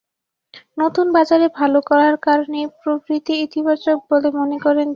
[0.77, 4.89] নতুন বাজারে ভালো করার কারণেই প্রবৃদ্ধি ইতিবাচক বলে মনে করেন তিনি।